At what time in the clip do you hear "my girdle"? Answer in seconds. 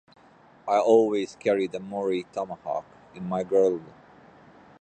3.29-3.85